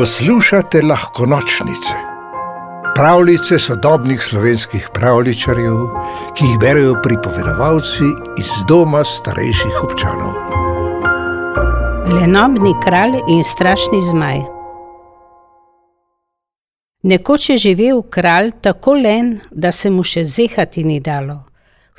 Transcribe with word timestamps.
Poslušate 0.00 0.82
lahko 0.82 1.26
nočnice, 1.26 1.94
pravljice 2.94 3.58
sodobnih 3.58 4.22
slovenskih 4.22 4.88
pravličarjev, 4.94 5.76
ki 6.36 6.44
jih 6.44 6.58
berijo 6.60 6.94
pripovedovalci 7.02 8.08
iz 8.38 8.48
doma 8.68 9.04
starejših 9.04 9.82
občanov. 9.84 10.32
Lenobni 12.16 12.72
kralj 12.84 13.18
in 13.28 13.44
strašni 13.44 14.00
zmaj. 14.10 14.40
Nekoč 17.02 17.50
je 17.50 17.56
živel 17.56 18.02
kralj 18.02 18.52
tako 18.60 18.94
len, 18.94 19.38
da 19.50 19.72
se 19.72 19.90
mu 19.90 20.02
še 20.02 20.24
zehati 20.24 20.84
ni 20.84 21.00
dalo. 21.00 21.49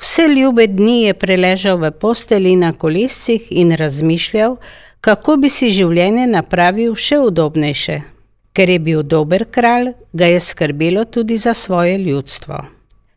Vse 0.02 0.22
ljube 0.28 0.66
dni 0.66 1.02
je 1.02 1.14
preležal 1.14 1.76
v 1.78 1.90
posteli 1.90 2.56
na 2.56 2.72
kolescih 2.72 3.42
in 3.50 3.70
razmišljal, 3.72 4.56
kako 5.00 5.36
bi 5.36 5.48
si 5.48 5.68
življenje 5.70 6.24
napravil 6.26 6.96
še 6.98 7.20
udobnejše. 7.22 8.00
Ker 8.52 8.70
je 8.70 8.80
bil 8.82 9.04
dober 9.06 9.44
kralj, 9.46 9.92
ga 10.12 10.26
je 10.26 10.40
skrbelo 10.42 11.04
tudi 11.04 11.36
za 11.36 11.54
svoje 11.54 11.98
ljudstvo. 12.02 12.58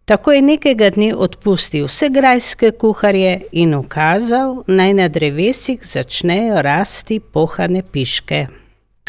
Tako 0.05 0.31
je 0.31 0.41
nekega 0.41 0.91
dne 0.93 1.09
odpustil 1.15 1.89
vse 1.89 2.11
grajske 2.13 2.71
kuharje 2.77 3.33
in 3.51 3.73
ukazal, 3.73 4.61
naj 4.67 4.93
na 4.93 5.09
drevesih 5.09 5.81
začnejo 5.81 6.61
rasti 6.61 7.17
pohane 7.19 7.81
piške. 7.81 8.45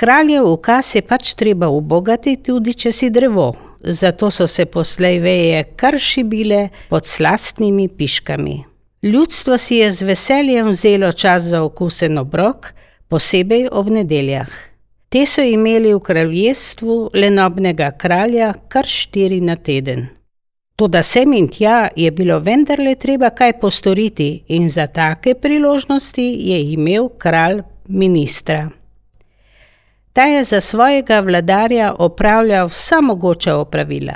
Kraljev 0.00 0.48
ukaz 0.48 0.96
je 0.96 1.04
pač 1.04 1.34
treba 1.36 1.68
ubogati, 1.68 2.38
tudi 2.40 2.72
če 2.72 2.92
si 2.92 3.12
drevo, 3.12 3.52
zato 3.86 4.30
so 4.30 4.46
se 4.46 4.66
poslej 4.66 5.18
veje 5.18 5.64
kar 5.76 5.98
šibile 5.98 6.68
pod 6.88 7.06
slastnimi 7.06 7.88
piškami. 7.88 8.64
Ljudstvo 9.02 9.58
si 9.58 9.76
je 9.76 9.90
z 9.90 10.02
veseljem 10.02 10.68
vzelo 10.68 11.12
čas 11.12 11.42
za 11.42 11.62
okusen 11.62 12.18
obrok, 12.18 12.72
posebej 13.08 13.68
ob 13.72 13.90
nedeljah. 13.90 14.48
Te 15.08 15.26
so 15.26 15.42
imeli 15.42 15.94
v 15.94 16.00
kraljestvu 16.00 17.10
lenobnega 17.14 17.90
kralja 17.98 18.52
kar 18.68 18.86
štiri 18.86 19.40
na 19.40 19.56
teden. 19.56 20.08
Toda 20.76 21.02
sem 21.02 21.32
in 21.32 21.46
tja 21.48 21.88
je 21.96 22.10
bilo 22.10 22.38
vendarle 22.38 22.94
treba 22.94 23.30
kaj 23.30 23.60
postoriti 23.60 24.42
in 24.48 24.68
za 24.68 24.86
take 24.86 25.34
priložnosti 25.34 26.26
je 26.50 26.58
imel 26.72 27.08
kralj 27.08 27.62
ministra. 27.88 28.68
Ta 30.16 30.24
je 30.24 30.44
za 30.44 30.60
svojega 30.60 31.20
vladarja 31.20 31.94
opravljal 31.98 32.66
vsa 32.66 33.00
mogoča 33.00 33.56
opravila. 33.56 34.14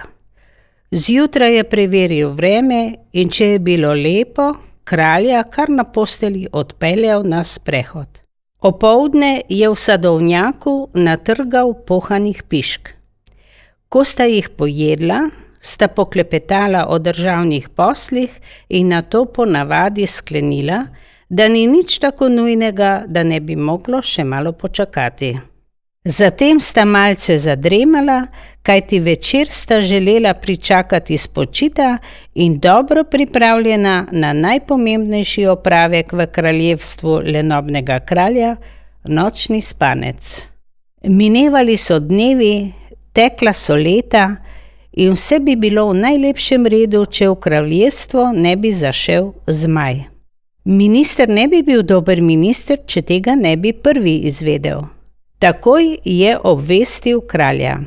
Zjutraj 0.90 1.56
je 1.56 1.64
preveril 1.64 2.30
vreme 2.30 2.94
in 3.12 3.28
če 3.28 3.46
je 3.46 3.58
bilo 3.58 3.90
lepo, 3.94 4.46
kralja 4.84 5.42
kar 5.42 5.68
na 5.68 5.84
posteli 5.84 6.46
odpeljal 6.52 7.26
na 7.28 7.42
sprehod. 7.44 8.08
Opoldne 8.60 9.42
je 9.48 9.68
v 9.68 9.76
sadovnjaku 9.76 10.88
natrgal 10.94 11.74
pohanih 11.86 12.42
pišk. 12.48 12.88
Ko 13.88 14.04
sta 14.04 14.24
jih 14.24 14.48
pojedla, 14.56 15.20
sta 15.60 15.88
poklepetala 15.88 16.86
o 16.88 16.98
državnih 16.98 17.68
poslih 17.68 18.40
in 18.68 18.88
na 18.88 19.02
to 19.02 19.26
ponavadi 19.26 20.06
sklenila, 20.06 20.80
da 21.28 21.48
ni 21.48 21.66
nič 21.66 21.98
tako 21.98 22.32
nujnega, 22.32 23.04
da 23.06 23.22
ne 23.22 23.40
bi 23.40 23.56
moglo 23.56 24.00
še 24.02 24.24
malo 24.24 24.56
počakati. 24.56 25.36
Zatem 26.04 26.60
sta 26.60 26.84
malce 26.84 27.38
zadremala, 27.38 28.26
kajti 28.62 29.00
večer 29.00 29.46
sta 29.50 29.80
želela 29.80 30.34
pričakati 30.34 31.18
spočita 31.18 31.98
in 32.34 32.58
dobro 32.58 33.04
pripravljena 33.04 34.06
na 34.12 34.32
najpomembnejši 34.32 35.46
opravek 35.46 36.12
v 36.12 36.26
kraljevstvu 36.26 37.20
lenobnega 37.24 37.98
kralja, 38.00 38.56
nočni 39.04 39.60
spanec. 39.60 40.48
Minevali 41.04 41.76
so 41.76 41.98
dnevi, 41.98 42.72
tekla 43.12 43.52
so 43.52 43.76
leta 43.76 44.36
in 44.92 45.12
vse 45.12 45.38
bi 45.40 45.56
bilo 45.56 45.90
v 45.90 45.94
najlepšem 45.94 46.66
redu, 46.66 47.04
če 47.06 47.28
v 47.28 47.34
kraljestvo 47.40 48.32
ne 48.32 48.56
bi 48.56 48.72
zašel 48.72 49.32
zmaj. 49.46 50.00
Minister 50.64 51.28
ne 51.28 51.44
bi 51.48 51.62
bil 51.62 51.82
dober 51.82 52.22
minister, 52.22 52.78
če 52.86 53.02
tega 53.02 53.36
ne 53.36 53.56
bi 53.56 53.72
prvi 53.72 54.16
izvedel. 54.24 54.80
Takoj 55.40 55.96
je 56.04 56.38
obvestil 56.44 57.20
kralja. 57.20 57.78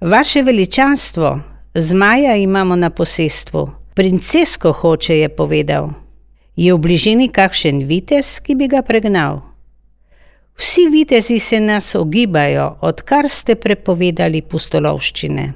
Vaše 0.00 0.42
veličanstvo, 0.42 1.40
zmaja 1.74 2.36
imamo 2.36 2.76
na 2.76 2.90
posestvu, 2.90 3.70
princesko 3.94 4.72
hoče, 4.72 5.16
je 5.18 5.28
povedal. 5.28 5.90
Je 6.56 6.74
v 6.74 6.78
bližini 6.78 7.26
kakšen 7.28 7.82
vitez, 7.82 8.38
ki 8.40 8.54
bi 8.54 8.68
ga 8.70 8.82
pregnal? 8.82 9.40
Vsi 10.54 10.86
vitezi 10.92 11.38
se 11.38 11.60
nas 11.60 11.94
ogibajo, 11.94 12.76
odkar 12.80 13.26
ste 13.28 13.54
prepovedali 13.54 14.42
pustolovščine. 14.42 15.52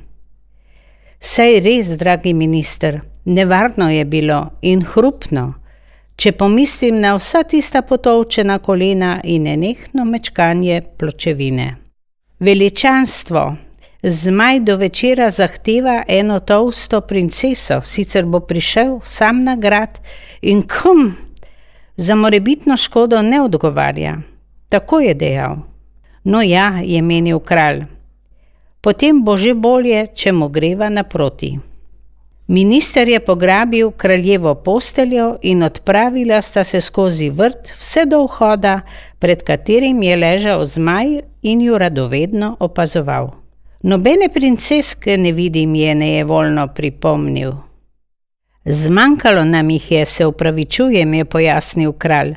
Sej 1.20 1.60
res, 1.60 1.94
dragi 2.02 2.34
minister, 2.34 2.98
nevarno 3.24 3.92
je 3.94 4.04
bilo 4.04 4.40
in 4.62 4.82
hrupno. 4.82 5.52
Če 6.16 6.32
pomislim 6.32 6.96
na 7.00 7.12
vsa 7.18 7.42
tista 7.44 7.82
potovčena 7.84 8.56
kolena 8.64 9.18
in 9.24 9.44
nenehno 9.44 10.04
mečkanje 10.08 10.80
pločevine. 10.96 11.66
Veličanstvo, 12.40 13.42
zmaj 14.02 14.60
do 14.60 14.76
večera 14.80 15.28
zahteva 15.30 15.98
eno 16.08 16.38
tolsto 16.40 17.00
princeso, 17.00 17.82
sicer 17.84 18.24
bo 18.24 18.40
prišel 18.40 19.00
sam 19.04 19.44
na 19.44 19.56
grad 19.56 20.00
in 20.40 20.62
kum, 20.62 21.12
za 21.96 22.14
morebitno 22.14 22.76
škodo 22.76 23.22
ne 23.22 23.42
odgovarja. 23.42 24.16
Tako 24.68 25.00
je 25.00 25.14
dejal. 25.14 25.56
No 26.24 26.42
ja, 26.42 26.80
je 26.84 27.02
menil 27.02 27.38
kralj. 27.38 27.84
Potem 28.80 29.24
bo 29.24 29.36
že 29.36 29.54
bolje, 29.54 30.06
če 30.14 30.32
mu 30.32 30.48
greva 30.48 30.88
naproti. 30.88 31.58
Minister 32.48 33.08
je 33.08 33.20
pograbil 33.20 33.90
kraljevo 33.90 34.54
posteljo 34.54 35.36
in 35.42 35.62
odpravila 35.62 36.42
sta 36.42 36.64
se 36.64 36.80
skozi 36.80 37.30
vrt 37.30 37.72
vse 37.78 38.04
do 38.06 38.22
vhoda, 38.22 38.80
pred 39.18 39.42
katerim 39.42 40.02
je 40.02 40.16
ležal 40.16 40.64
zmaj 40.64 41.20
in 41.42 41.60
ju 41.60 41.78
radovedno 41.78 42.56
opazoval. 42.60 43.30
Nobene 43.82 44.28
princeske 44.28 45.18
ne 45.18 45.32
vidim, 45.32 45.74
je 45.74 45.94
nejevoljno 45.94 46.68
pripomnil. 46.74 47.52
Zmanjkalo 48.64 49.44
nam 49.44 49.70
jih 49.70 49.92
je, 49.92 50.04
se 50.04 50.26
upravičujem, 50.26 51.14
je 51.14 51.24
pojasnil 51.24 51.92
kralj. 51.92 52.34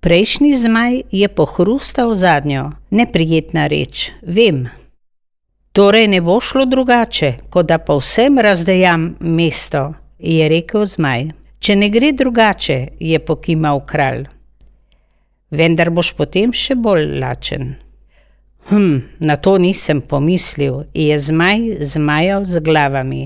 Prejšnji 0.00 0.54
zmaj 0.54 1.02
je 1.10 1.28
pohrustal 1.28 2.14
zadnjo, 2.14 2.70
neprijetna 2.90 3.66
reč, 3.66 4.10
vem. 4.22 4.68
Torej 5.72 6.08
ne 6.08 6.20
bo 6.20 6.40
šlo 6.40 6.64
drugače, 6.64 7.32
kot 7.50 7.66
da 7.66 7.78
povsem 7.78 8.38
razdejam 8.38 9.16
mesto, 9.20 9.92
je 10.18 10.48
rekel 10.48 10.84
zmaj. 10.84 11.28
Če 11.58 11.74
ne 11.76 11.88
gre 11.90 12.12
drugače, 12.14 12.78
je 13.00 13.18
pokimal 13.18 13.80
kralj. 13.86 14.28
Vendar 15.50 15.90
boš 15.90 16.12
potem 16.14 16.52
še 16.54 16.76
bolj 16.78 17.06
lačen. 17.18 17.72
Hm, 18.68 18.98
na 19.18 19.36
to 19.36 19.56
nisem 19.58 20.00
pomislil, 20.04 20.84
je 20.94 21.18
zmaj 21.18 21.80
zmajal 21.80 22.44
z 22.44 22.60
glavami. 22.60 23.24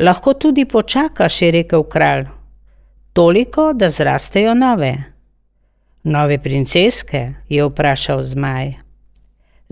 Lahko 0.00 0.34
tudi 0.34 0.66
počakaš, 0.68 1.42
je 1.42 1.50
rekel 1.50 1.84
kralj. 1.88 2.28
Toliko, 3.12 3.72
da 3.72 3.88
zrastejo 3.88 4.54
nove. 4.54 4.94
Nove 6.04 6.38
princeske, 6.38 7.34
je 7.48 7.64
vprašal 7.64 8.22
zmaj. 8.22 8.83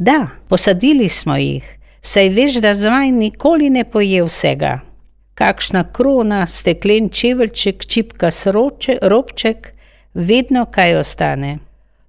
Da, 0.05 0.29
posadili 0.49 1.09
smo 1.09 1.37
jih, 1.37 1.79
saj 2.01 2.29
veš, 2.29 2.55
da 2.55 2.75
zmaj 2.75 3.11
nikoli 3.11 3.69
ne 3.71 3.85
poje 3.85 4.25
vsega. 4.25 4.81
Kakšna 5.35 5.85
krona, 5.93 6.47
steklen 6.47 7.07
čeveljček, 7.09 7.87
čipka 7.87 8.31
sroče, 8.31 8.99
robček, 9.03 9.69
vedno 10.15 10.65
kaj 10.67 10.97
ostane. 10.97 11.59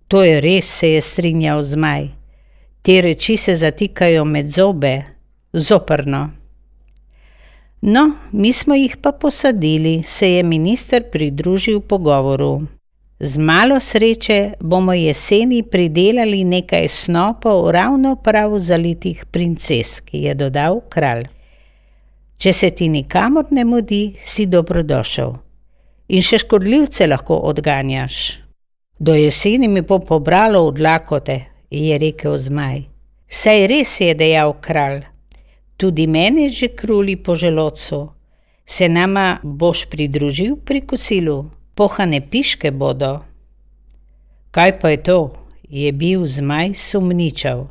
To 0.08 0.24
je 0.24 0.42
res, 0.42 0.74
se 0.80 0.90
je 0.90 1.02
strinjal 1.02 1.62
zmaj. 1.62 2.08
Te 2.82 3.02
reči 3.02 3.38
se 3.38 3.56
zatikajo 3.56 4.26
med 4.26 4.50
zobe, 4.50 4.96
zoprno. 5.54 6.30
No, 7.82 8.12
mi 8.32 8.52
smo 8.52 8.76
jih 8.76 8.98
pa 8.98 9.12
posadili, 9.12 10.02
se 10.06 10.32
je 10.32 10.44
minister 10.44 11.12
pridružil 11.12 11.80
pogovoru. 11.80 12.62
Z 13.26 13.38
malo 13.38 13.80
sreče 13.80 14.54
bomo 14.60 14.94
jeseni 14.94 15.64
pridelali 15.64 16.44
nekaj 16.44 16.88
snopov 16.88 17.72
ravno 17.72 18.16
prav 18.16 18.60
zalitih 18.60 19.26
princesk, 19.32 20.10
je 20.12 20.34
dodal 20.36 20.82
kralj. 20.90 21.24
Če 22.38 22.54
se 22.54 22.70
ti 22.70 22.90
nikamor 22.92 23.46
ne 23.52 23.64
mudi, 23.64 24.02
si 24.20 24.46
dobrodošel. 24.46 25.32
In 26.10 26.22
še 26.22 26.42
škodljivce 26.44 27.08
lahko 27.08 27.40
odganjaš. 27.48 28.20
Do 29.00 29.16
jeseni 29.16 29.72
mi 29.72 29.82
bo 29.88 30.02
pobralo 30.04 30.66
od 30.68 30.84
lakote, 30.84 31.40
je 31.72 31.98
rekel 31.98 32.38
zmaj. 32.38 32.84
Saj 33.28 33.68
res 33.72 33.98
je 34.04 34.12
dejal 34.20 34.58
kralj. 34.60 35.06
Tudi 35.78 36.12
meni 36.12 36.52
že 36.52 36.76
kruli 36.76 37.16
po 37.16 37.40
želodcu. 37.40 38.04
Se 38.66 38.90
nama 38.90 39.40
boš 39.44 39.88
pridružil 39.88 40.58
pri 40.66 40.82
kosilu? 40.82 41.63
Pohane 41.76 42.22
piške 42.22 42.72
bodo. 42.72 43.20
Kaj 44.52 44.80
pa 44.80 44.90
je 44.90 45.04
to? 45.04 45.20
je 45.74 45.92
bil 45.92 46.26
zmaj 46.26 46.74
sumničav. 46.74 47.68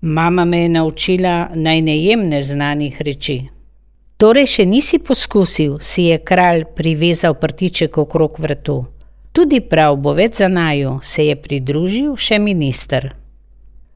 Mama 0.00 0.44
me 0.44 0.58
je 0.58 0.68
naučila 0.68 1.48
naj 1.54 1.80
ne 1.80 1.96
jem 1.98 2.28
neznanih 2.28 3.02
reči. 3.02 3.40
Torej, 4.16 4.46
še 4.46 4.66
nisi 4.66 4.98
poskusil, 4.98 5.80
si 5.80 6.04
je 6.10 6.18
kralj 6.18 6.64
privezal 6.76 7.34
prtiček 7.34 7.98
okrog 7.98 8.38
vratu. 8.38 8.84
Tudi 9.32 9.60
prav 9.60 9.96
bo 9.96 10.12
več 10.14 10.38
za 10.38 10.48
naju, 10.48 11.00
se 11.02 11.26
je 11.26 11.36
pridružil 11.36 12.14
še 12.16 12.38
minister. 12.38 13.10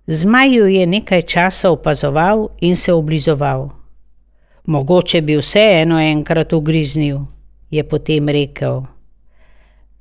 Zmaju 0.06 0.66
je 0.66 0.86
nekaj 0.86 1.22
časa 1.22 1.70
opazoval 1.70 2.48
in 2.60 2.74
se 2.74 2.92
oblizoval. 2.92 3.68
Mogoče 4.66 5.22
bi 5.22 5.38
vseeno 5.38 6.02
enkrat 6.02 6.52
ugriznil, 6.52 7.20
je 7.70 7.86
potem 7.86 8.28
rekel. 8.28 8.82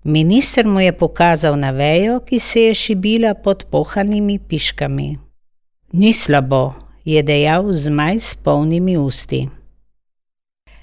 Minister 0.07 0.68
mu 0.68 0.80
je 0.80 0.92
pokazal 0.92 1.56
na 1.57 1.72
vejo, 1.72 2.19
ki 2.19 2.40
se 2.40 2.62
je 2.62 2.74
šibila 2.74 3.34
pod 3.34 3.63
pohanimi 3.72 4.40
piškami. 4.40 5.18
Ni 5.94 6.13
slabo, 6.13 6.74
je 7.06 7.24
dejal 7.24 7.74
zmaj 7.74 8.19
s 8.19 8.36
polnimi 8.36 8.98
usti. 8.98 9.50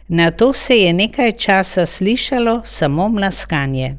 Na 0.09 0.31
to 0.31 0.53
se 0.53 0.77
je 0.77 0.93
nekaj 0.93 1.33
časa 1.33 1.87
slišalo 1.87 2.63
samo 2.65 3.09
mlaskanje. 3.09 3.95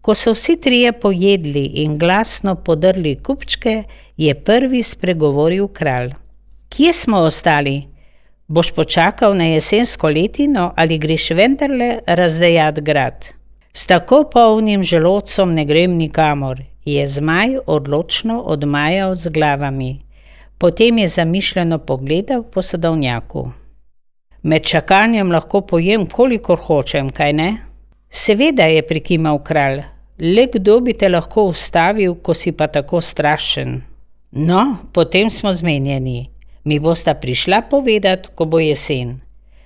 Ko 0.00 0.14
so 0.14 0.36
vsi 0.38 0.56
trije 0.60 0.92
pojedli 0.92 1.64
in 1.82 1.98
glasno 1.98 2.54
podrli 2.54 3.16
kupčke, 3.16 3.82
je 4.16 4.34
prvi 4.34 4.82
spregovoril 4.82 5.68
kralj. 5.68 6.14
Kje 6.68 6.92
smo 6.92 7.18
ostali? 7.18 7.82
Boš 8.46 8.70
počakal 8.70 9.34
na 9.34 9.44
jesensko 9.44 10.08
letino 10.08 10.72
ali 10.76 10.98
greš 10.98 11.30
vendarle 11.30 11.98
razdejat 12.06 12.80
grad? 12.80 13.39
S 13.72 13.86
tako 13.86 14.24
polnim 14.32 14.82
želodcem 14.82 15.54
ne 15.54 15.64
grem 15.64 15.96
nikamor, 15.96 16.62
je 16.84 17.06
zmaj 17.06 17.56
odločno 17.66 18.40
odmajal 18.40 19.14
z 19.14 19.28
glavami. 19.28 20.00
Potem 20.58 20.98
je 20.98 21.08
zamišljeno 21.08 21.78
pogledal 21.78 22.42
po 22.42 22.62
sadovnjaku. 22.62 23.50
Med 24.42 24.62
čakanjem 24.62 25.32
lahko 25.32 25.60
pojem, 25.60 26.06
kolikor 26.06 26.58
hočem, 26.58 27.10
kaj 27.10 27.32
ne? 27.32 27.56
Seveda 28.10 28.64
je 28.64 28.82
prikimal 28.86 29.38
kralj, 29.44 29.82
le 30.18 30.46
kdo 30.52 30.80
bi 30.80 30.92
te 30.92 31.08
lahko 31.08 31.44
ustavil, 31.52 32.14
ko 32.14 32.34
si 32.34 32.52
pa 32.52 32.66
tako 32.66 33.00
strašen. 33.00 33.82
No, 34.30 34.76
potem 34.92 35.30
smo 35.30 35.52
zmenjeni. 35.52 36.30
Mi 36.64 36.78
bosta 36.78 37.14
prišla 37.14 37.62
povedati, 37.70 38.28
ko 38.34 38.44
bo 38.44 38.58
jesen. 38.58 39.20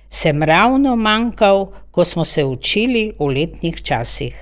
Sem 0.09 0.43
ravno 0.43 0.95
manjkal, 0.95 1.67
ko 1.91 2.05
smo 2.05 2.25
se 2.25 2.43
učili 2.43 3.11
v 3.19 3.25
letnih 3.25 3.81
časih. 3.83 4.35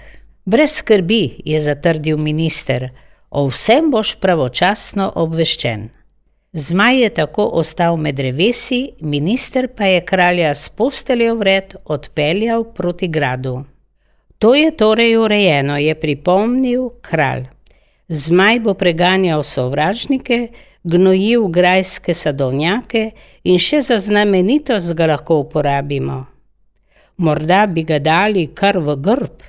Brez 0.45 0.71
skrbi, 0.71 1.41
je 1.45 1.59
zatrdil 1.59 2.17
minister, 2.17 2.89
o 3.29 3.47
vsem 3.47 3.91
boš 3.91 4.15
pravočasno 4.19 5.11
obveščen. 5.15 5.89
Zmaj 6.53 6.99
je 7.01 7.09
tako 7.09 7.45
ostal 7.57 7.97
med 7.97 8.15
drevesi, 8.15 8.91
minister 9.01 9.67
pa 9.77 9.85
je 9.85 10.01
kralja 10.05 10.53
s 10.53 10.69
posteljo 10.69 11.35
vred 11.35 11.75
odpeljal 11.85 12.63
proti 12.73 13.07
gradu. 13.07 13.63
To 14.37 14.55
je 14.55 14.77
torej 14.77 15.17
urejeno, 15.17 15.77
je 15.77 15.95
pripomnil 15.95 16.89
kralj. 17.01 17.47
Zmaj 18.07 18.59
bo 18.59 18.73
preganjal 18.73 19.43
sovražnike, 19.43 20.47
gnojil 20.83 21.47
grajske 21.47 22.13
sadovnjake 22.13 23.11
in 23.43 23.59
še 23.59 23.81
za 23.81 23.97
znamenitost 23.99 24.93
ga 24.93 25.07
lahko 25.13 25.39
uporabimo. 25.45 26.25
Morda 27.17 27.65
bi 27.67 27.83
ga 27.83 27.99
dali 27.99 28.47
kar 28.55 28.79
v 28.79 28.95
grb. 28.95 29.43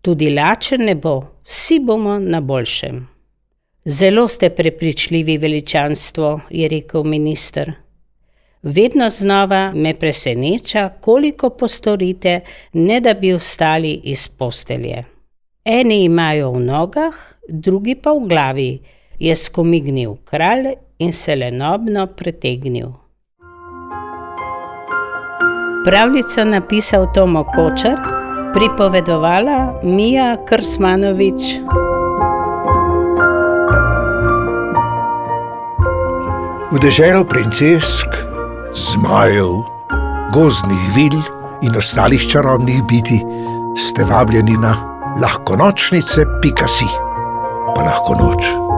Tudi 0.00 0.30
lačen 0.32 0.86
ne 0.88 0.94
bo, 0.94 1.20
vsi 1.44 1.78
bomo 1.84 2.18
na 2.18 2.40
boljšem. 2.40 3.02
Zelo 3.84 4.28
ste 4.28 4.50
prepričljivi, 4.50 5.38
veličanstvo, 5.38 6.40
je 6.50 6.68
rekel 6.68 7.04
minister. 7.04 7.72
Vedno 8.62 9.08
znova 9.08 9.72
me 9.74 9.94
preseneča, 9.94 10.88
koliko 11.00 11.50
postorite, 11.50 12.40
ne 12.72 13.00
da 13.00 13.14
bi 13.14 13.32
vstali 13.32 13.92
iz 14.04 14.28
postelje. 14.28 15.04
Eni 15.64 16.04
imajo 16.04 16.50
v 16.52 16.60
nogah, 16.60 17.14
drugi 17.48 17.94
pa 17.94 18.12
v 18.12 18.28
glavi, 18.28 18.70
je 19.20 19.34
skomignil 19.34 20.14
kralj 20.24 20.74
in 20.98 21.12
se 21.12 21.36
lenobno 21.36 22.06
pretegnil. 22.06 22.88
Pravljico 25.84 26.44
napisal 26.44 27.06
Tomo 27.14 27.44
Kočar, 27.44 27.98
pripovedovala 28.54 29.80
Mija 29.82 30.36
Krsmanovič. 30.48 31.60
V 36.72 36.78
deželo 36.78 37.24
princesk, 37.24 38.08
zmajev, 38.72 39.64
gozdnih 40.32 40.84
vil 40.94 41.20
in 41.62 41.76
ostalih 41.76 42.22
čarobnih 42.30 42.82
biti 42.88 43.20
ste 43.76 44.04
vabljeni 44.04 44.56
na 44.56 44.76
lahko 45.22 45.56
nočnice, 45.56 46.24
pika 46.42 46.68
si, 46.68 46.86
pa 47.74 47.82
lahko 47.82 48.14
noč. 48.14 48.69